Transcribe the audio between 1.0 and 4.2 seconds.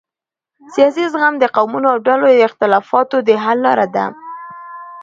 زغم د قومونو او ډلو د اختلافاتو د حل لاره ده